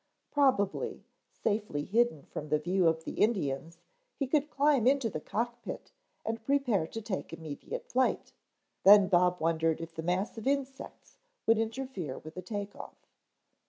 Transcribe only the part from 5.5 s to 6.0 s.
pit